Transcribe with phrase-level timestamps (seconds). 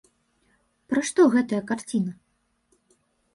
[0.93, 2.15] Пра што гэтая карціна?